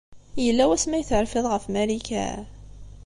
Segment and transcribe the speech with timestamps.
[0.45, 2.27] Yella wasmi ay terfiḍ ɣef Marika?